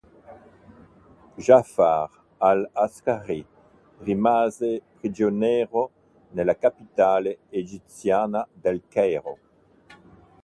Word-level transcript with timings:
Jaʿfar 1.47 2.09
al-ʿAskarī 2.47 3.37
rimase 4.07 4.71
prigioniero 4.95 5.91
nella 6.37 6.55
capitale 6.55 7.37
egiziana 7.51 8.47
del 8.51 8.81
Cairo. 8.89 9.37